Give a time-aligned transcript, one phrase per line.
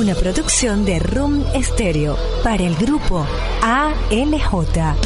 [0.00, 3.26] una producción de Room Stereo para el grupo
[3.60, 4.96] ALJ.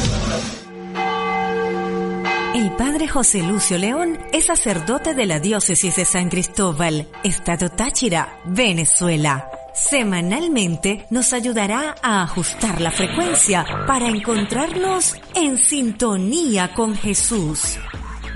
[2.53, 8.39] El padre José Lucio León es sacerdote de la diócesis de San Cristóbal, Estado Táchira,
[8.45, 9.49] Venezuela.
[9.73, 17.77] Semanalmente nos ayudará a ajustar la frecuencia para encontrarnos en sintonía con Jesús.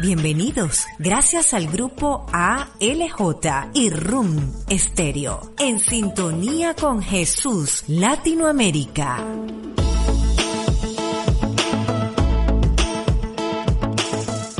[0.01, 9.21] Bienvenidos, gracias al grupo ALJ y RUM Estéreo, en sintonía con Jesús Latinoamérica.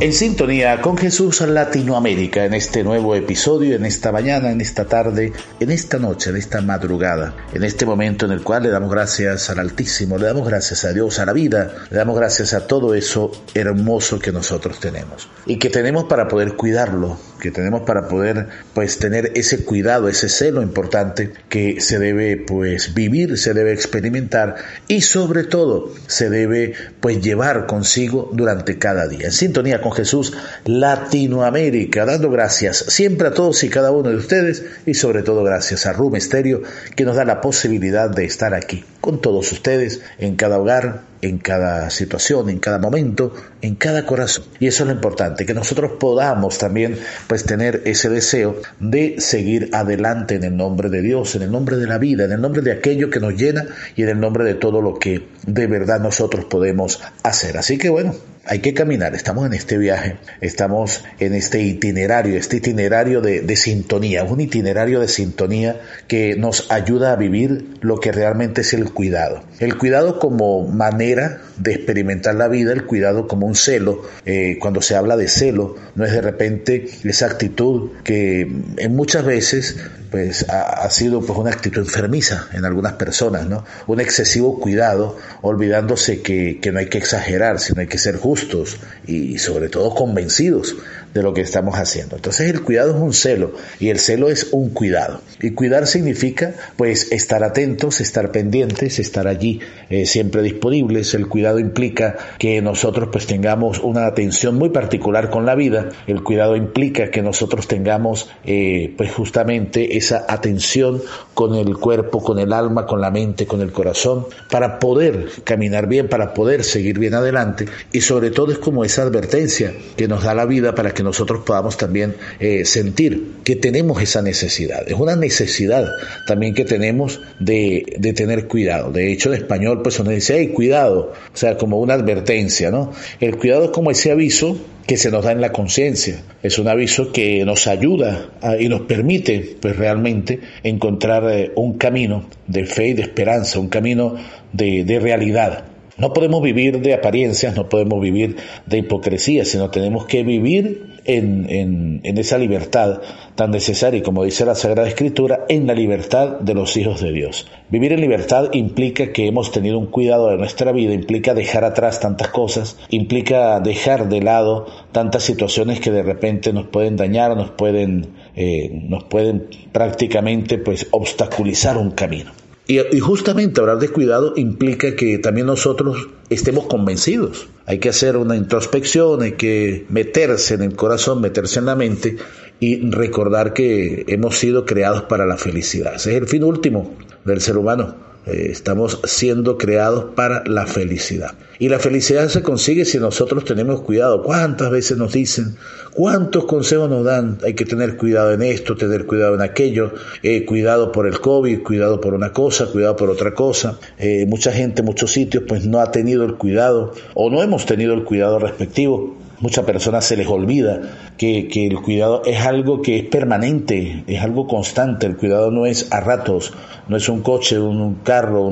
[0.01, 5.33] En sintonía con Jesús Latinoamérica en este nuevo episodio, en esta mañana, en esta tarde,
[5.59, 9.49] en esta noche, en esta madrugada, en este momento en el cual le damos gracias
[9.49, 12.95] al Altísimo, le damos gracias a Dios, a la vida, le damos gracias a todo
[12.95, 18.47] eso hermoso que nosotros tenemos y que tenemos para poder cuidarlo, que tenemos para poder
[18.73, 24.55] pues tener ese cuidado, ese celo importante que se debe pues vivir, se debe experimentar
[24.87, 29.25] y sobre todo se debe pues llevar consigo durante cada día.
[29.25, 30.33] En sintonía con Jesús
[30.65, 35.85] Latinoamérica, dando gracias siempre a todos y cada uno de ustedes y sobre todo gracias
[35.85, 36.61] a Rum Estéreo
[36.95, 41.37] que nos da la posibilidad de estar aquí con todos ustedes en cada hogar, en
[41.37, 44.45] cada situación, en cada momento, en cada corazón.
[44.59, 49.69] Y eso es lo importante, que nosotros podamos también pues tener ese deseo de seguir
[49.73, 52.61] adelante en el nombre de Dios, en el nombre de la vida, en el nombre
[52.61, 55.99] de aquello que nos llena y en el nombre de todo lo que de verdad
[55.99, 57.57] nosotros podemos hacer.
[57.57, 58.15] Así que bueno,
[58.49, 63.55] hay que caminar, estamos en este viaje, estamos en este itinerario, este itinerario de, de,
[63.55, 68.91] sintonía, un itinerario de sintonía que nos ayuda a vivir lo que realmente es el
[68.91, 69.43] cuidado.
[69.59, 74.03] El cuidado como manera de experimentar la vida, el cuidado como un celo.
[74.25, 78.41] Eh, cuando se habla de celo, no es de repente esa actitud que
[78.77, 79.77] en muchas veces
[80.09, 83.63] pues ha, sido pues una actitud enfermiza en algunas personas, ¿no?
[83.85, 88.77] Un excesivo cuidado, olvidándose que, que no hay que exagerar, sino hay que ser justos
[89.05, 90.75] y sobre todo convencidos
[91.13, 92.15] de lo que estamos haciendo.
[92.15, 95.21] Entonces el cuidado es un celo y el celo es un cuidado.
[95.41, 101.13] Y cuidar significa pues estar atentos, estar pendientes, estar allí eh, siempre disponibles.
[101.13, 105.89] El cuidado implica que nosotros pues tengamos una atención muy particular con la vida.
[106.07, 111.01] El cuidado implica que nosotros tengamos eh, pues justamente esa atención
[111.33, 115.87] con el cuerpo, con el alma, con la mente, con el corazón, para poder caminar
[115.87, 117.65] bien, para poder seguir bien adelante.
[117.91, 121.03] Y sobre todo es como esa advertencia que nos da la vida para que que
[121.03, 124.85] nosotros podamos también eh, sentir que tenemos esa necesidad.
[124.85, 125.87] Es una necesidad
[126.27, 128.91] también que tenemos de, de tener cuidado.
[128.91, 132.91] De hecho, en español, pues uno dice, hey, cuidado, o sea, como una advertencia, ¿no?
[133.21, 136.21] El cuidado es como ese aviso que se nos da en la conciencia.
[136.43, 142.25] Es un aviso que nos ayuda y nos permite, pues realmente, encontrar eh, un camino
[142.45, 144.15] de fe y de esperanza, un camino
[144.51, 145.63] de, de realidad.
[145.99, 152.01] No podemos vivir de apariencias, no podemos vivir de hipocresía, sino tenemos que vivir en,
[152.03, 153.01] esa libertad
[153.35, 157.47] tan necesaria, como dice la Sagrada Escritura, en la libertad de los hijos de Dios.
[157.69, 161.99] Vivir en libertad implica que hemos tenido un cuidado de nuestra vida, implica dejar atrás
[161.99, 167.51] tantas cosas, implica dejar de lado tantas situaciones que de repente nos pueden dañar, nos
[167.51, 172.31] pueden, eh, nos pueden prácticamente pues obstaculizar un camino.
[172.69, 177.47] Y, justamente hablar de cuidado implica que también nosotros estemos convencidos.
[177.65, 182.17] Hay que hacer una introspección, hay que meterse en el corazón, meterse en la mente
[182.59, 185.95] y recordar que hemos sido creados para la felicidad.
[185.95, 187.95] Ese es el fin último del ser humano
[188.31, 191.33] eh, estamos siendo creados para la felicidad.
[191.57, 194.23] Y la felicidad se consigue si nosotros tenemos cuidado.
[194.23, 195.57] ¿Cuántas veces nos dicen?
[195.93, 197.37] ¿Cuántos consejos nos dan?
[197.43, 199.91] Hay que tener cuidado en esto, tener cuidado en aquello,
[200.23, 203.77] eh, cuidado por el COVID, cuidado por una cosa, cuidado por otra cosa.
[203.97, 207.93] Eh, mucha gente, muchos sitios, pues no ha tenido el cuidado o no hemos tenido
[207.93, 210.81] el cuidado respectivo Muchas personas se les olvida
[211.17, 215.05] que, el cuidado es algo que es permanente, es algo constante.
[215.05, 216.53] El cuidado no es a ratos,
[216.89, 218.51] no es un coche, un, carro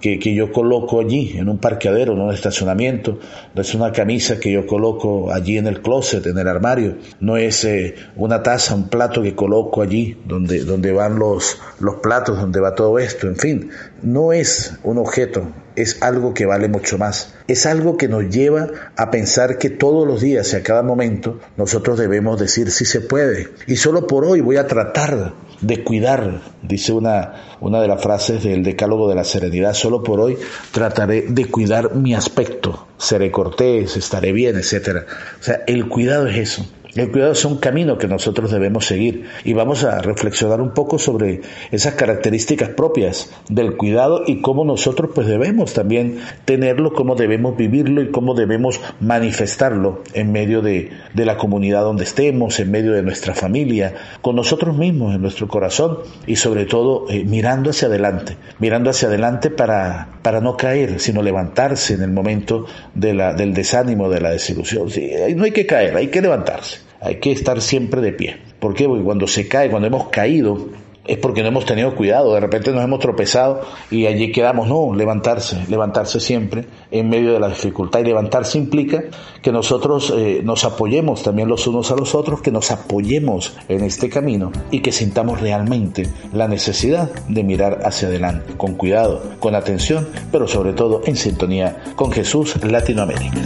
[0.00, 3.20] que, que, yo coloco allí, en un parqueadero, en un estacionamiento.
[3.54, 6.96] No es una camisa que yo coloco allí en el closet, en el armario.
[7.20, 11.96] No es eh, una taza, un plato que coloco allí, donde, donde van los, los
[11.96, 13.28] platos, donde va todo esto.
[13.28, 13.70] En fin,
[14.02, 17.34] no es un objeto, es algo que vale mucho más.
[17.48, 21.40] Es algo que nos lleva a pensar que todos los días y a cada momento
[21.56, 23.48] nosotros debemos decir si se puede.
[23.66, 28.42] Y solo por hoy voy a tratar de cuidar, dice una, una de las frases
[28.42, 30.38] del Decálogo de la Serenidad, solo por hoy
[30.72, 35.04] trataré de cuidar mi aspecto, seré cortés, estaré bien, etc.
[35.40, 39.24] O sea, el cuidado es eso El cuidado es un camino que nosotros debemos seguir
[39.42, 41.40] y vamos a reflexionar un poco sobre
[41.72, 48.00] esas características propias del cuidado y cómo nosotros pues debemos también tenerlo, cómo debemos vivirlo
[48.00, 53.02] y cómo debemos manifestarlo en medio de, de la comunidad donde estemos, en medio de
[53.02, 55.98] nuestra familia, con nosotros mismos, en nuestro corazón
[56.28, 61.22] y sobre todo eh, mirando hacia adelante, mirando hacia adelante para, para no caer, sino
[61.22, 64.90] levantarse en el momento de la, del desánimo, de la desilusión.
[64.90, 68.36] Sí, no hay que caer, hay que levantarse, hay que estar siempre de pie.
[68.60, 68.86] ¿Por qué?
[68.86, 70.68] Porque cuando se cae, cuando hemos caído,
[71.06, 73.60] es porque no hemos tenido cuidado, de repente nos hemos tropezado
[73.90, 79.04] y allí quedamos, no, levantarse, levantarse siempre en medio de la dificultad y levantarse implica
[79.42, 83.84] que nosotros eh, nos apoyemos también los unos a los otros, que nos apoyemos en
[83.84, 89.54] este camino y que sintamos realmente la necesidad de mirar hacia adelante, con cuidado, con
[89.54, 93.42] atención, pero sobre todo en sintonía con Jesús Latinoamérica.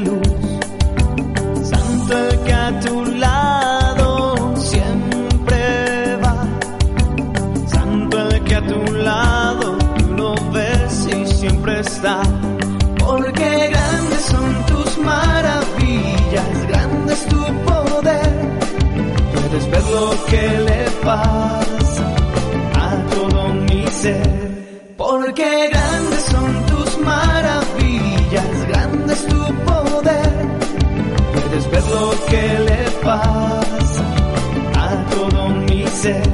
[0.00, 0.20] Luz.
[1.62, 6.36] Santo el que a tu lado siempre va.
[7.66, 12.22] Santo el que a tu lado tú lo ves y siempre está.
[12.98, 18.32] Porque grandes son tus maravillas, grande es tu poder.
[19.32, 22.06] Puedes ver lo que le pasa
[22.74, 24.43] a todo mi ser.
[36.04, 36.33] Mi ser.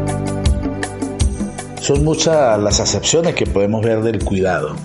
[1.81, 4.75] Son muchas las acepciones que podemos ver del cuidado.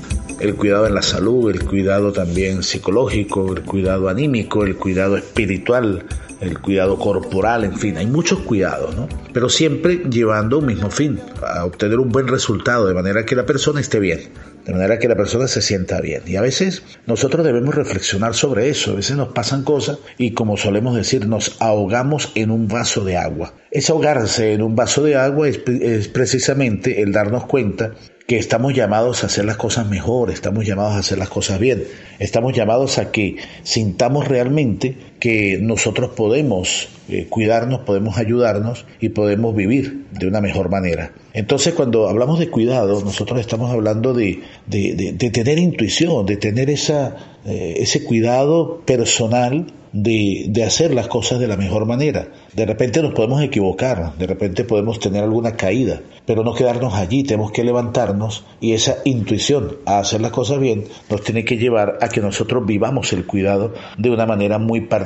[0.40, 6.06] El cuidado en la salud, el cuidado también psicológico, el cuidado anímico, el cuidado espiritual,
[6.40, 9.08] el cuidado corporal, en fin, hay muchos cuidados, ¿no?
[9.34, 13.44] Pero siempre llevando un mismo fin, a obtener un buen resultado, de manera que la
[13.44, 14.31] persona esté bien
[14.66, 16.22] de manera que la persona se sienta bien.
[16.26, 20.56] Y a veces nosotros debemos reflexionar sobre eso, a veces nos pasan cosas y como
[20.56, 23.54] solemos decir, nos ahogamos en un vaso de agua.
[23.70, 27.92] Ese ahogarse en un vaso de agua es, es precisamente el darnos cuenta
[28.26, 31.84] que estamos llamados a hacer las cosas mejor, estamos llamados a hacer las cosas bien,
[32.18, 39.54] estamos llamados a que sintamos realmente que nosotros podemos eh, cuidarnos, podemos ayudarnos y podemos
[39.54, 41.12] vivir de una mejor manera.
[41.32, 47.38] Entonces cuando hablamos de cuidado, nosotros estamos hablando de, de, tener intuición, de tener esa,
[47.44, 52.28] eh, ese cuidado personal de, hacer las cosas de la mejor manera.
[52.54, 57.22] De repente nos podemos equivocar, de repente podemos tener alguna caída, pero no quedarnos allí,
[57.22, 61.98] tenemos que levantarnos y esa intuición a hacer las cosas bien nos tiene que llevar
[62.00, 65.05] a que nosotros vivamos el cuidado de una manera muy particular.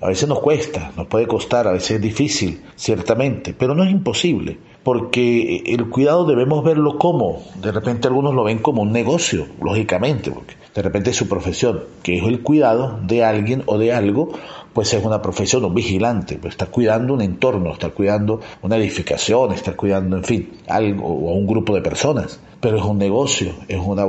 [0.00, 3.90] A veces nos cuesta, nos puede costar, a veces es difícil, ciertamente, pero no es
[3.90, 4.58] imposible
[4.88, 10.30] porque el cuidado debemos verlo como, de repente algunos lo ven como un negocio, lógicamente,
[10.30, 14.30] porque de repente su profesión, que es el cuidado de alguien o de algo,
[14.72, 19.52] pues es una profesión, un vigilante, pues está cuidando un entorno, está cuidando una edificación,
[19.52, 22.40] está cuidando, en fin, algo o un grupo de personas.
[22.60, 24.04] Pero es un negocio, es una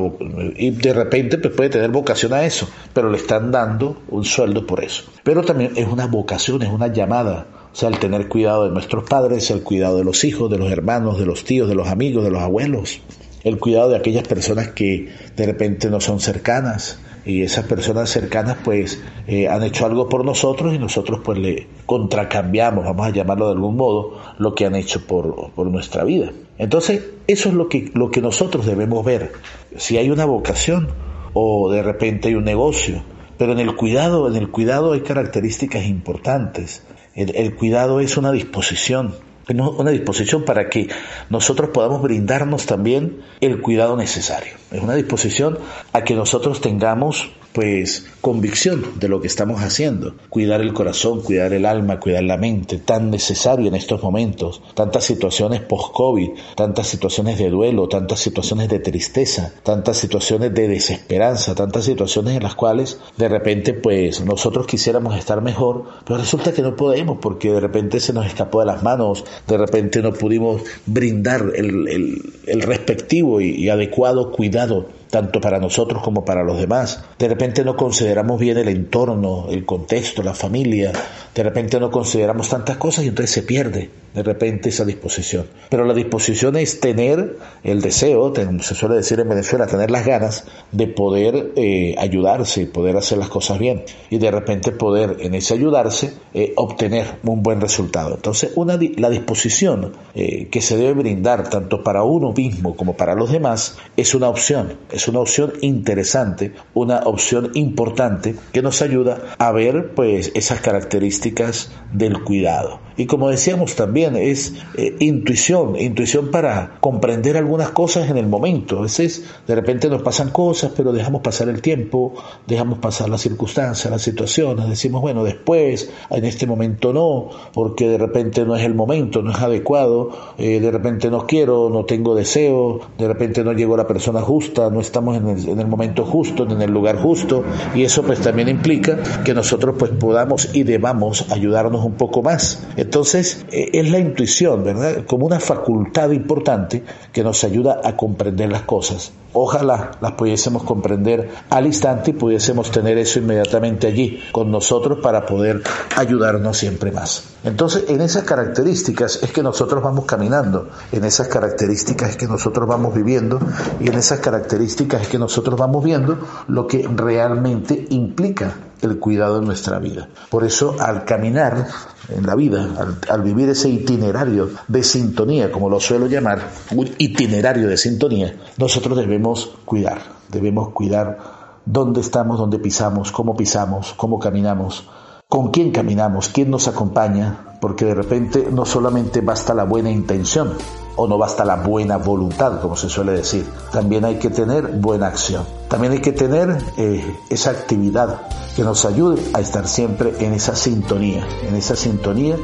[0.57, 4.65] y de repente pues puede tener vocación a eso, pero le están dando un sueldo
[4.65, 5.03] por eso.
[5.23, 9.07] Pero también es una vocación, es una llamada, o sea, el tener cuidado de nuestros
[9.07, 12.23] padres, el cuidado de los hijos, de los hermanos, de los tíos, de los amigos,
[12.23, 13.01] de los abuelos.
[13.43, 18.57] El cuidado de aquellas personas que de repente no son cercanas y esas personas cercanas
[18.63, 23.45] pues eh, han hecho algo por nosotros y nosotros pues le contracambiamos, vamos a llamarlo
[23.45, 26.31] de algún modo, lo que han hecho por, por nuestra vida.
[26.57, 29.33] Entonces eso es lo que, lo que nosotros debemos ver,
[29.77, 30.89] si hay una vocación
[31.33, 33.03] o de repente hay un negocio,
[33.37, 36.83] pero en el cuidado, en el cuidado hay características importantes.
[37.13, 39.13] el cuidado es una disposición,
[39.49, 40.89] una disposición para que
[41.29, 44.53] nosotros podamos brindarnos también el cuidado necesario.
[44.71, 45.57] Es una disposición
[45.93, 50.15] a que nosotros tengamos pues convicción de lo que estamos haciendo.
[50.29, 54.61] Cuidar el corazón, cuidar el alma, cuidar la mente, tan necesario en estos momentos.
[54.75, 61.53] Tantas situaciones post-COVID, tantas situaciones de duelo, tantas situaciones de tristeza, tantas situaciones de desesperanza,
[61.53, 66.61] tantas situaciones en las cuales de repente pues nosotros quisiéramos estar mejor, pero resulta que
[66.61, 70.61] no podemos porque de repente se nos escapó de las manos de repente no pudimos
[70.85, 77.03] brindar el, el, respectivo y adecuado cuidado tanto para nosotros como para los demás.
[77.17, 80.91] De repente no consideramos bien el entorno, el contexto, la familia,
[81.33, 85.45] de repente no consideramos tantas cosas y entonces se pierde de repente esa disposición.
[85.69, 90.45] Pero la disposición es tener el deseo, se suele decir en Venezuela, tener las ganas
[90.71, 95.53] de poder eh, ayudarse, poder hacer las cosas bien y de repente poder en ese
[95.53, 98.15] ayudarse eh, obtener un buen resultado.
[98.15, 103.15] Entonces una, la disposición eh, que se debe brindar tanto para uno mismo como para
[103.15, 109.21] los demás es una opción, es una opción interesante, una opción importante que nos ayuda
[109.37, 112.81] a ver pues esas características del cuidado.
[112.99, 118.79] Y como decíamos también, es eh, intuición, intuición para comprender algunas cosas en el momento.
[118.79, 122.15] A veces de repente nos pasan cosas, pero dejamos pasar el tiempo,
[122.45, 127.97] dejamos pasar las circunstancias, las situaciones, decimos, bueno, después, en este momento no, porque de
[127.97, 132.15] repente no es el momento, no es adecuado, eh, de repente no quiero, no tengo
[132.15, 136.05] deseo, de repente no llegó la persona justa, no estamos en el, en el momento
[136.05, 137.43] justo, en el lugar justo,
[137.75, 142.67] y eso pues también implica que nosotros pues podamos y debamos ayudarnos un poco más.
[142.75, 145.05] Entonces, eh, es la intuición, ¿verdad?
[145.05, 149.11] Como una facultad importante que nos ayuda a comprender las cosas.
[149.33, 155.25] Ojalá las pudiésemos comprender al instante y pudiésemos tener eso inmediatamente allí con nosotros para
[155.25, 155.61] poder
[155.95, 157.23] ayudarnos siempre más.
[157.43, 162.67] Entonces, en esas características es que nosotros vamos caminando, en esas características es que nosotros
[162.67, 163.39] vamos viviendo
[163.79, 166.17] y en esas características es que nosotros vamos viendo
[166.47, 170.07] lo que realmente implica el cuidado en nuestra vida.
[170.29, 171.67] Por eso, al caminar
[172.09, 172.67] en la vida,
[173.09, 178.97] al, vivir ese itinerario de sintonía, como lo suelo llamar, un itinerario de sintonía, nosotros
[178.97, 181.17] debemos cuidar, debemos cuidar
[181.65, 184.87] dónde estamos, dónde pisamos, cómo pisamos, cómo caminamos,
[185.27, 190.53] con quién caminamos, quién nos acompaña, porque de repente no solamente basta la buena intención
[190.95, 195.07] o no basta la buena voluntad, como se suele decir, también hay que tener buena
[195.07, 198.21] acción, también hay que tener eh, esa actividad
[198.55, 202.35] que nos ayude a estar siempre en esa sintonía, en esa sintonía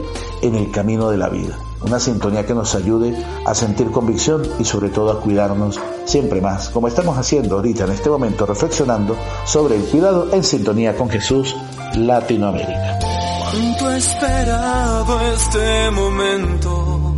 [0.41, 1.57] en el camino de la vida.
[1.81, 3.13] Una sintonía que nos ayude
[3.45, 7.91] a sentir convicción y sobre todo a cuidarnos siempre más, como estamos haciendo ahorita en
[7.91, 11.55] este momento, reflexionando sobre el cuidado en sintonía con Jesús
[11.95, 13.24] Latinoamérica.
[13.55, 17.15] Cuánto esperado este momento.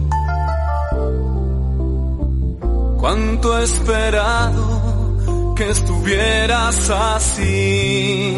[3.00, 8.38] Cuánto esperado que estuvieras así.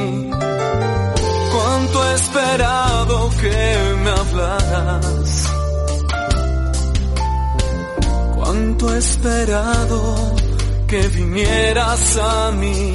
[1.52, 5.54] Cuánto esperado que me hablaras.
[8.34, 10.36] Cuánto esperado
[10.88, 12.94] que vinieras a mí.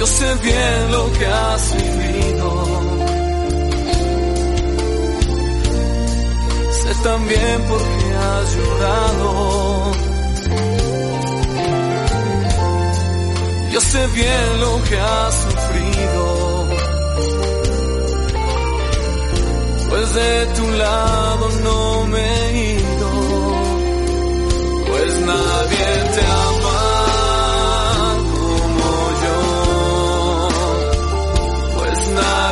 [0.00, 2.48] Yo sé bien lo que has vivido.
[6.72, 9.92] Sé también por qué has llorado.
[13.72, 16.68] Yo sé bien lo que has sufrido.
[19.90, 23.10] Pues de tu lado no me he ido.
[24.86, 26.49] Pues nadie te ama.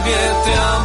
[0.08, 0.77] Nadie te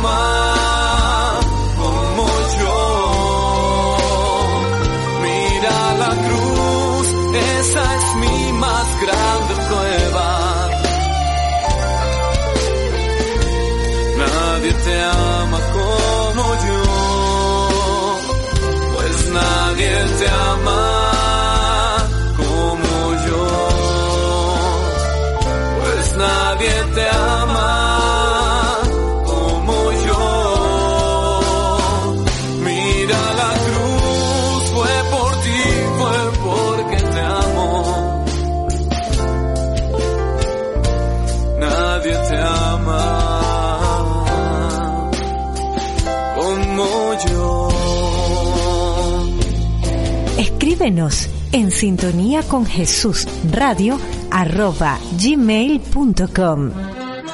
[51.54, 53.98] en sintonía con Jesús radio
[54.32, 57.03] arroba gmail.com.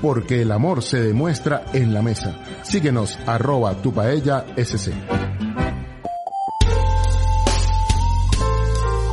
[0.00, 2.34] Porque el amor se demuestra en la mesa.
[2.62, 4.44] Síguenos arroba tu paella.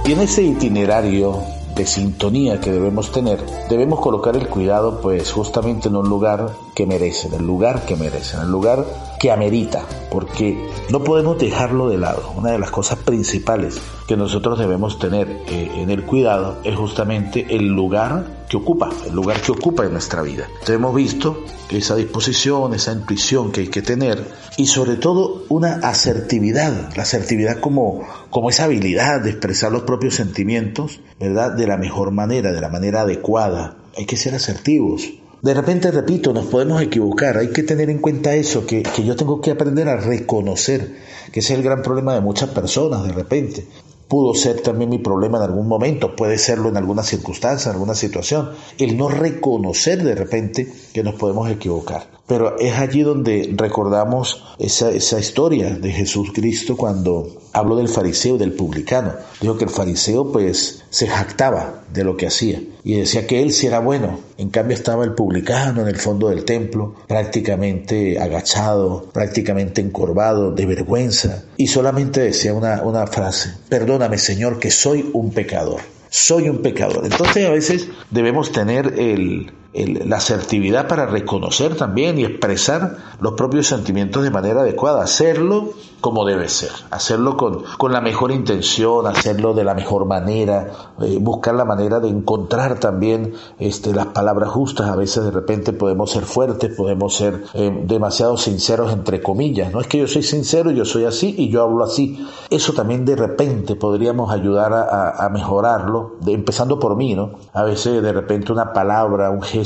[0.06, 1.42] Y en ese itinerario
[1.76, 6.86] de sintonía que debemos tener, debemos colocar el cuidado pues justamente en un lugar que
[6.86, 8.86] merece, en el lugar que merece, en el lugar
[9.20, 12.34] que amerita, porque no podemos dejarlo de lado.
[12.36, 17.48] Una de las cosas principales que nosotros debemos tener eh, en el cuidado es justamente
[17.50, 20.48] el lugar que ocupa, el lugar que ocupa en nuestra vida.
[20.68, 24.24] Hemos visto esa disposición, esa intuición que hay que tener
[24.58, 30.14] y sobre todo una asertividad, la asertividad como, como esa habilidad de expresar los propios
[30.14, 31.54] sentimientos, ¿verdad?
[31.54, 33.76] De la mejor manera, de la manera adecuada.
[33.98, 35.12] Hay que ser asertivos.
[35.42, 37.38] De repente, repito, nos podemos equivocar.
[37.38, 40.96] Hay que tener en cuenta eso, que, que yo tengo que aprender a reconocer,
[41.32, 43.66] que ese es el gran problema de muchas personas de repente
[44.14, 47.96] pudo ser también mi problema en algún momento, puede serlo en alguna circunstancia, en alguna
[47.96, 52.12] situación, el no reconocer de repente que nos podemos equivocar.
[52.28, 58.36] Pero es allí donde recordamos esa, esa historia de Jesús Cristo cuando habló del fariseo
[58.36, 59.14] y del publicano.
[59.40, 63.54] Dijo que el fariseo pues se jactaba de lo que hacía y decía que él
[63.54, 64.20] sí era bueno.
[64.38, 70.66] En cambio estaba el publicano en el fondo del templo, prácticamente agachado, prácticamente encorvado, de
[70.66, 75.82] vergüenza, y solamente decía una, una frase, perdóname Señor que soy un pecador.
[76.10, 77.06] Soy un pecador.
[77.06, 83.68] Entonces a veces debemos tener el, la asertividad para reconocer también y expresar los propios
[83.68, 85.72] sentimientos de manera adecuada, hacerlo
[86.04, 91.18] como debe ser, hacerlo con, con la mejor intención, hacerlo de la mejor manera, eh,
[91.18, 96.12] buscar la manera de encontrar también este, las palabras justas, a veces de repente podemos
[96.12, 100.72] ser fuertes, podemos ser eh, demasiado sinceros entre comillas, no es que yo soy sincero,
[100.72, 105.30] yo soy así y yo hablo así, eso también de repente podríamos ayudar a, a
[105.30, 107.36] mejorarlo, empezando por mí, ¿no?
[107.54, 109.63] A veces de repente una palabra, un gesto,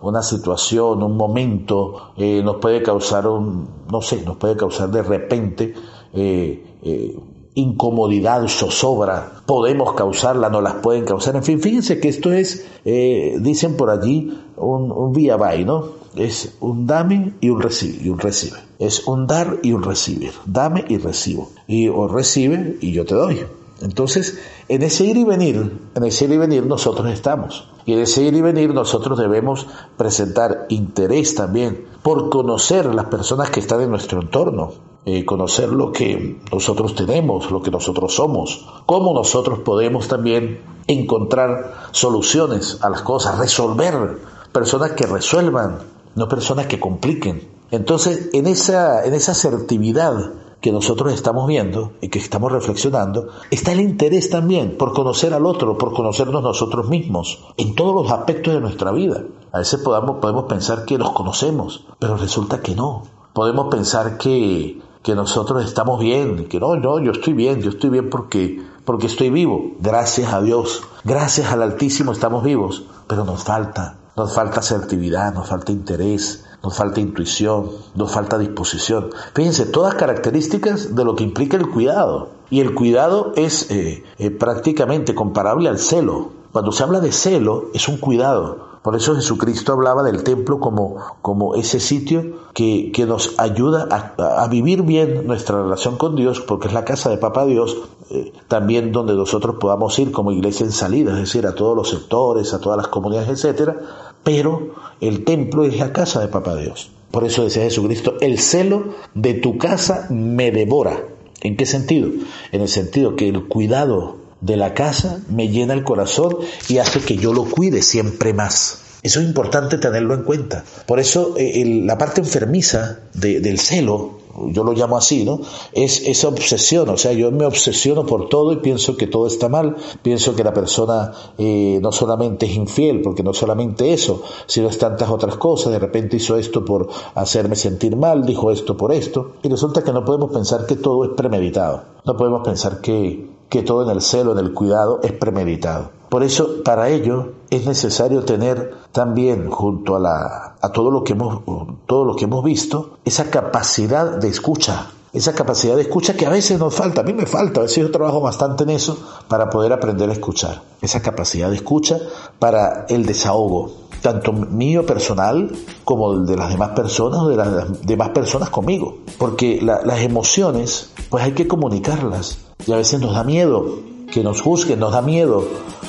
[0.00, 5.02] una situación, un momento, eh, nos puede causar un, no sé, nos puede causar de
[5.02, 5.74] repente
[6.12, 7.18] eh, eh,
[7.54, 13.76] incomodidad, zozobra, podemos causarla, no las pueden causar, en fin, fíjense que esto es, dicen
[13.76, 15.84] por allí, un, un vía by, ¿no?
[16.16, 18.58] Es un dame y un recibe, y un recibe.
[18.78, 20.32] Es un dar y un recibir.
[20.44, 21.50] Dame y recibo.
[21.66, 23.40] Y o recibe y yo te doy.
[23.80, 27.68] Entonces, en ese ir y venir, en ese ir y venir nosotros estamos.
[27.84, 33.50] Y en ese ir y venir nosotros debemos presentar interés también por conocer las personas
[33.50, 34.72] que están en nuestro entorno,
[35.04, 41.74] eh, conocer lo que nosotros tenemos, lo que nosotros somos, cómo nosotros podemos también encontrar
[41.92, 44.18] soluciones a las cosas, resolver,
[44.52, 45.78] personas que resuelvan,
[46.14, 47.48] no personas que compliquen.
[47.70, 50.32] Entonces, en esa, en esa asertividad
[50.66, 55.46] que nosotros estamos viendo y que estamos reflexionando, está el interés también por conocer al
[55.46, 59.22] otro, por conocernos nosotros mismos, en todos los aspectos de nuestra vida.
[59.52, 63.04] A veces podamos, podemos pensar que nos conocemos, pero resulta que no.
[63.32, 67.90] Podemos pensar que, que nosotros estamos bien, que no, no, yo estoy bien, yo estoy
[67.90, 69.76] bien porque, porque estoy vivo.
[69.78, 75.48] Gracias a Dios, gracias al Altísimo estamos vivos, pero nos falta, nos falta asertividad, nos
[75.48, 79.10] falta interés, nos falta intuición, nos falta disposición.
[79.34, 82.30] Fíjense, todas características de lo que implica el cuidado.
[82.50, 86.30] Y el cuidado es eh, eh, prácticamente comparable al celo.
[86.56, 88.78] Cuando se habla de celo, es un cuidado.
[88.80, 94.48] Por eso Jesucristo hablaba del templo como, como ese sitio que, que nos ayuda a,
[94.48, 97.76] vivir bien nuestra relación con Dios, porque es la casa de Papá Dios,
[98.08, 101.90] eh, también donde nosotros podamos ir como iglesia en salida, es decir, a todos los
[101.90, 103.76] sectores, a todas las comunidades, etcétera,
[104.24, 104.70] pero
[105.02, 106.90] el templo es la casa de Papá Dios.
[107.10, 111.04] Por eso decía Jesucristo, el celo de tu casa me devora.
[111.42, 112.08] ¿En qué sentido?
[112.50, 116.36] En el sentido que el cuidado de la casa me llena el corazón
[116.68, 118.82] y hace que yo lo cuide siempre más.
[119.02, 120.64] Eso es importante tenerlo en cuenta.
[120.86, 125.40] Por eso eh, la parte enfermiza del celo yo lo llamo así, ¿no?
[125.72, 129.48] Es esa obsesión, o sea, yo me obsesiono por todo y pienso que todo está
[129.48, 134.68] mal, pienso que la persona eh, no solamente es infiel, porque no solamente eso, sino
[134.68, 138.92] es tantas otras cosas, de repente hizo esto por hacerme sentir mal, dijo esto por
[138.92, 143.35] esto, y resulta que no podemos pensar que todo es premeditado, no podemos pensar que,
[143.48, 145.90] que todo en el celo, en el cuidado, es premeditado.
[146.08, 151.12] Por eso, para ello, es necesario tener también, junto a, la, a todo, lo que
[151.12, 151.42] hemos,
[151.86, 156.30] todo lo que hemos visto, esa capacidad de escucha, esa capacidad de escucha que a
[156.30, 159.50] veces nos falta, a mí me falta, a veces yo trabajo bastante en eso para
[159.50, 161.98] poder aprender a escuchar, esa capacidad de escucha
[162.38, 165.50] para el desahogo, tanto mío personal
[165.84, 171.24] como de las demás personas o de las demás personas conmigo, porque las emociones pues
[171.24, 173.80] hay que comunicarlas y a veces nos da miedo
[174.12, 175.44] que nos juzguen, nos da miedo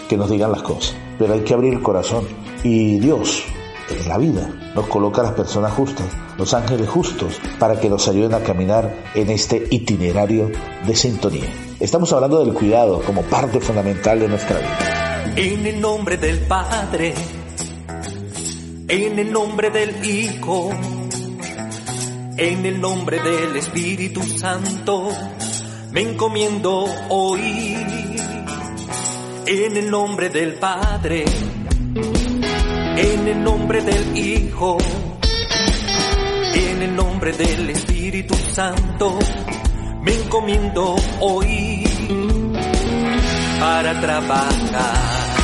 [0.09, 2.25] que nos digan las cosas, pero hay que abrir el corazón.
[2.63, 3.43] Y Dios,
[3.89, 4.49] en la vida.
[4.75, 6.05] Nos coloca a las personas justas,
[6.37, 10.51] los ángeles justos, para que nos ayuden a caminar en este itinerario
[10.85, 11.51] de sintonía.
[11.79, 15.33] Estamos hablando del cuidado como parte fundamental de nuestra vida.
[15.35, 17.13] En el nombre del Padre,
[18.89, 20.71] en el nombre del Hijo,
[22.37, 25.09] en el nombre del Espíritu Santo,
[25.91, 27.75] me encomiendo hoy.
[29.45, 31.23] En el nombre del Padre,
[32.97, 34.77] en el nombre del Hijo,
[36.53, 39.17] en el nombre del Espíritu Santo,
[40.01, 41.83] me encomiendo hoy
[43.59, 45.37] para trabajar,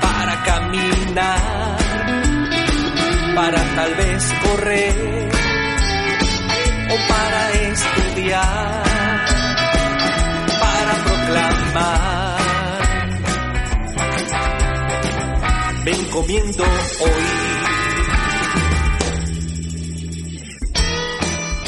[0.00, 1.55] para caminar,
[3.46, 4.94] para tal vez correr
[6.90, 8.84] o para estudiar,
[10.60, 12.38] para proclamar.
[15.84, 17.26] Me encomiendo hoy.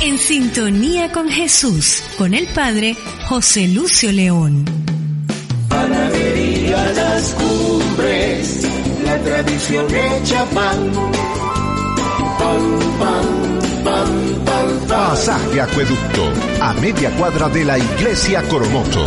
[0.00, 2.96] En sintonía con Jesús, con el Padre
[3.28, 4.64] José Lucio León.
[5.68, 8.66] Panadería Las Cumbres,
[9.04, 11.57] la tradición hecha pan.
[14.88, 16.30] Pasaje Acueducto,
[16.60, 19.04] a media cuadra de la Iglesia Coromoto.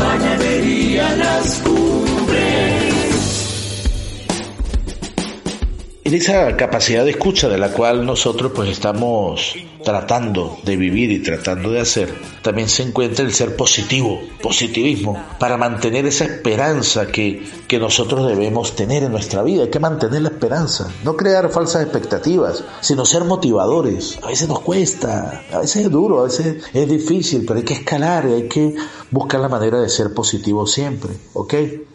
[6.12, 11.72] Esa capacidad de escucha de la cual nosotros pues estamos tratando de vivir y tratando
[11.72, 17.80] de hacer, también se encuentra el ser positivo, positivismo, para mantener esa esperanza que, que
[17.80, 19.64] nosotros debemos tener en nuestra vida.
[19.64, 24.20] Hay que mantener la esperanza, no crear falsas expectativas, sino ser motivadores.
[24.22, 27.76] A veces nos cuesta, a veces es duro, a veces es difícil, pero hay que
[27.76, 28.76] escalar hay que
[29.12, 31.54] buscar la manera de ser positivo siempre, ¿ok?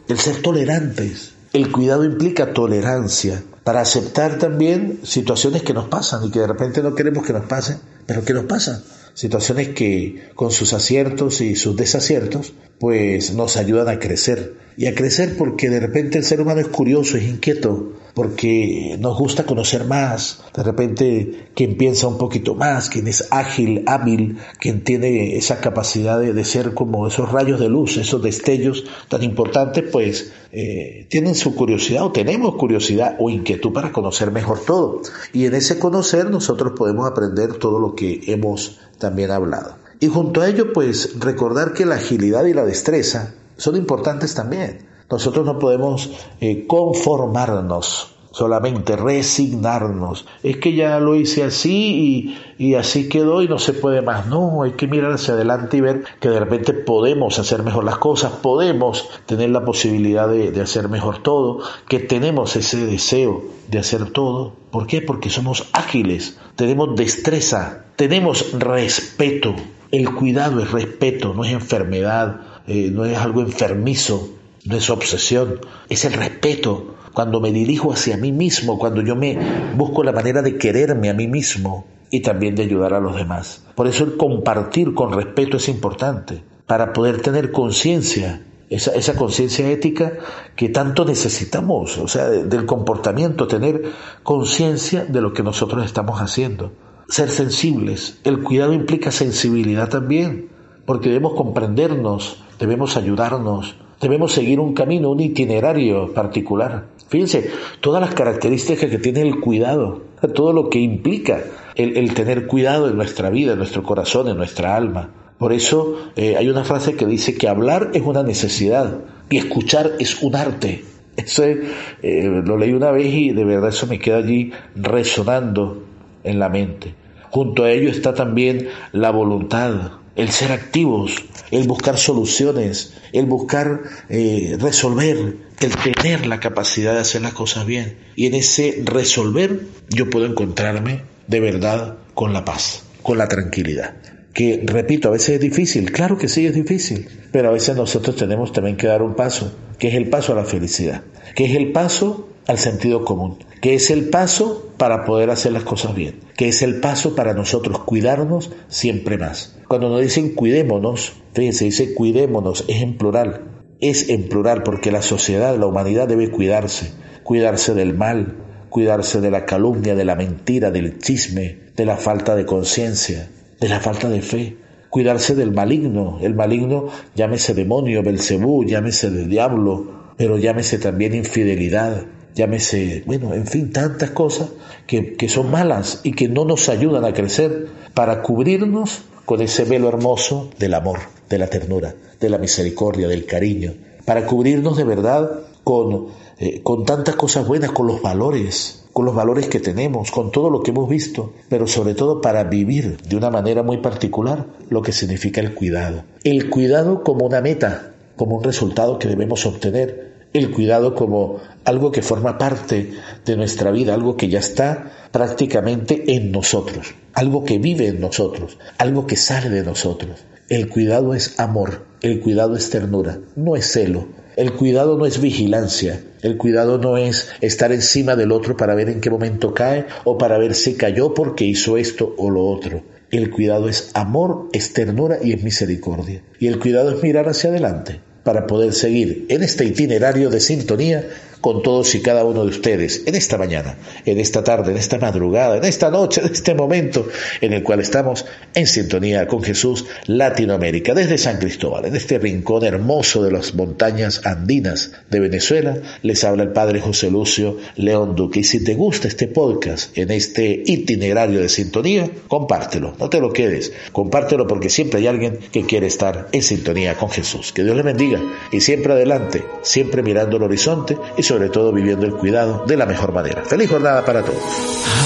[0.09, 1.35] El ser tolerantes.
[1.53, 6.85] El cuidado implica tolerancia para aceptar también situaciones que nos pasan y que de repente
[6.85, 8.81] no queremos que nos pasen, pero que nos pasan.
[9.17, 14.57] Situaciones que con sus aciertos y sus desaciertos, pues nos ayudan a crecer.
[14.77, 19.19] Y a crecer porque de repente el ser humano es curioso, es inquieto, porque nos
[19.19, 20.45] gusta conocer más.
[20.55, 26.21] De repente quien piensa un poquito más, quien es ágil, hábil, quien tiene esa capacidad
[26.21, 31.35] de, de ser como esos rayos de luz, esos destellos tan importantes, pues eh, tienen
[31.35, 35.03] su curiosidad o tenemos curiosidad o inquietud para conocer mejor todo.
[35.33, 39.77] Y en ese conocer nosotros podemos aprender todo lo que hemos también hablado.
[40.01, 44.87] Y junto a ello, pues recordar que la agilidad y la destreza son importantes también.
[45.11, 50.27] Nosotros no podemos eh, conformarnos, solamente resignarnos.
[50.43, 54.27] Es que ya lo hice así y, y, así quedó y no se puede más.
[54.27, 57.97] No, hay que mirar hacia adelante y ver que de repente podemos hacer mejor las
[57.97, 63.79] cosas, podemos tener la posibilidad de, de hacer mejor todo, que tenemos ese deseo de
[63.79, 64.53] hacer todo.
[64.71, 65.01] ¿Por qué?
[65.01, 69.55] Porque somos ágiles, tenemos destreza, tenemos respeto.
[69.91, 74.29] El cuidado es respeto, no es enfermedad, eh, no es algo enfermizo,
[74.67, 76.96] no es obsesión, es el respeto.
[77.17, 79.39] Cuando me dirijo hacia mí mismo, cuando yo me
[79.75, 83.65] busco la manera de quererme a mí mismo y también de ayudar a los demás.
[83.75, 89.67] Por eso el compartir con respeto es importante, para poder tener conciencia, esa, esa conciencia
[89.71, 90.13] ética
[90.57, 96.73] que tanto necesitamos, o sea, del comportamiento, tener conciencia de lo que nosotros estamos haciendo.
[97.09, 98.21] Ser sensibles.
[98.25, 100.51] El cuidado implica sensibilidad también,
[100.85, 106.95] porque debemos comprendernos, debemos ayudarnos, debemos seguir un camino, un itinerario particular.
[107.09, 110.03] Fíjense, todas las características que tiene el cuidado,
[110.35, 111.45] todo lo que implica
[111.77, 115.11] el, tener cuidado en nuestra vida, en nuestro corazón, en nuestra alma.
[115.39, 118.99] Por eso eh, hay una frase que dice que hablar es una necesidad
[119.31, 120.85] y escuchar es un arte.
[121.17, 121.59] Eso es,
[122.03, 125.83] eh, lo leí una vez y de verdad eso me queda allí resonando
[126.25, 126.95] en la mente.
[127.31, 131.13] Junto a ello está también la voluntad, el ser activos,
[131.51, 137.67] el buscar soluciones, el buscar eh, resolver, el tener la capacidad de hacer las cosas
[137.67, 137.97] bien.
[138.17, 143.97] Y en ese resolver yo puedo encontrarme de verdad con la paz, con la tranquilidad.
[144.33, 148.17] Que, repito, a veces es difícil, claro que sí es difícil, pero a veces nosotros
[148.17, 151.57] tenemos también que dar un paso, que es el paso a la felicidad, que es
[151.57, 156.21] el paso al sentido común, que es el paso para poder hacer las cosas bien,
[156.37, 159.57] que es el paso para nosotros cuidarnos siempre más.
[159.69, 163.43] Cuando nos dicen cuidémonos, fíjense, dice cuidémonos, es en plural,
[163.81, 168.37] es en plural porque la sociedad, la humanidad debe cuidarse, cuidarse del mal,
[168.69, 173.29] cuidarse de la calumnia, de la mentira, del chisme, de la falta de conciencia,
[173.61, 174.57] de la falta de fe,
[174.91, 182.07] cuidarse del maligno, el maligno llámese demonio, Belcebú, llámese del diablo, pero llámese también infidelidad,
[182.37, 184.51] llámese, bueno, en fin, tantas cosas
[184.87, 189.65] que, que son malas y que no nos ayudan a crecer para cubrirnos con ese
[189.65, 193.73] velo hermoso del amor, de la ternura, de la misericordia, del cariño,
[194.05, 199.15] para cubrirnos de verdad con, eh, con tantas cosas buenas, con los valores, con los
[199.15, 203.17] valores que tenemos, con todo lo que hemos visto, pero sobre todo para vivir de
[203.17, 206.05] una manera muy particular lo que significa el cuidado.
[206.23, 211.91] El cuidado como una meta, como un resultado que debemos obtener, el cuidado como algo
[211.91, 212.93] que forma parte
[213.25, 218.59] de nuestra vida, algo que ya está prácticamente en nosotros, algo que vive en nosotros,
[218.79, 220.25] algo que sale de nosotros.
[220.49, 224.09] El cuidado es amor, el cuidado es ternura, no es celo.
[224.37, 228.91] El cuidado no es vigilancia, el cuidado no es estar encima del otro para ver
[228.91, 232.83] en qué momento cae o para ver si cayó porque hizo esto o lo otro.
[233.11, 236.23] El cuidado es amor, es ternura y es misericordia.
[236.39, 241.09] Y el cuidado es mirar hacia adelante para poder seguir en este itinerario de sintonía
[241.47, 244.99] con todos y cada uno de ustedes en esta mañana, en esta tarde, en esta
[244.99, 247.07] madrugada, en esta noche, en este momento
[247.41, 252.65] en el cual estamos en sintonía con Jesús Latinoamérica, desde San Cristóbal, en este rincón
[252.65, 258.41] hermoso de las montañas andinas de Venezuela, les habla el Padre José Lucio León Duque.
[258.41, 263.33] Y si te gusta este podcast, en este itinerario de sintonía, compártelo, no te lo
[263.33, 267.53] quedes, compártelo porque siempre hay alguien que quiere estar en sintonía con Jesús.
[267.53, 272.07] Que Dios le bendiga y siempre adelante, siempre mirando el horizonte y sobre todo viviendo
[272.07, 273.43] el cuidado de la mejor manera.
[273.45, 274.39] Feliz jornada para todos.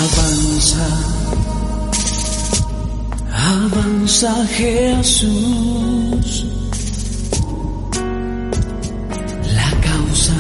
[0.01, 0.87] Avanza,
[3.33, 5.27] avanza Jesús.
[9.55, 10.33] La causa,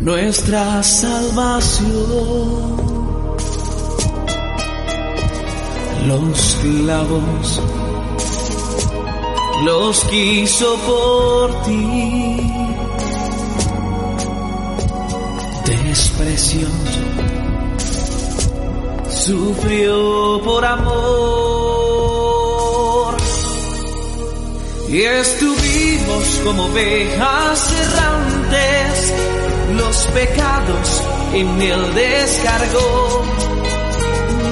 [0.00, 1.86] nuestra salvación.
[6.08, 7.60] Los clavos
[9.64, 12.65] los quiso por ti.
[15.66, 16.70] Desprecios
[19.10, 21.56] sufrió por amor.
[24.88, 29.12] Y estuvimos como ovejas errantes,
[29.76, 31.02] los pecados
[31.34, 33.24] en él descargó,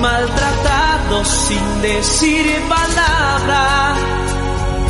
[0.00, 3.94] maltratados sin decir palabra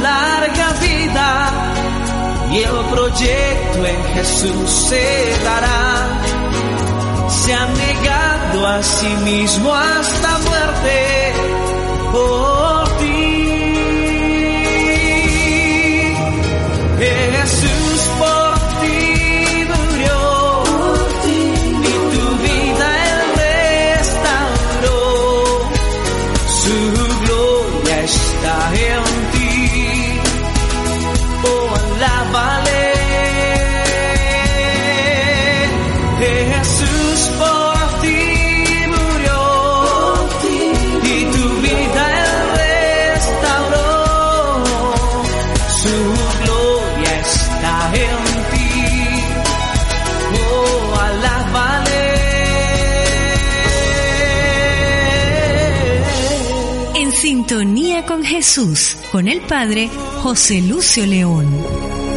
[0.00, 1.50] larga vida
[2.52, 6.20] y el proyecto en Jesús se dará.
[7.28, 11.32] Se ha negado a sí mismo hasta muerte
[12.12, 12.61] por
[57.52, 59.90] sintonía con Jesús, con el Padre
[60.22, 61.54] José Lucio León.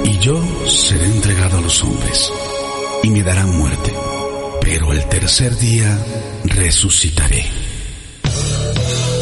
[0.06, 2.32] Y yo seré entregado a los hombres,
[3.04, 3.94] y me darán muerte,
[4.62, 6.00] pero el tercer día
[6.46, 7.48] resucitaré.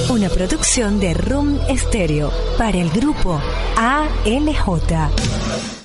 [0.10, 3.42] Una producción de Room Stereo para el grupo
[3.76, 5.83] ALJ.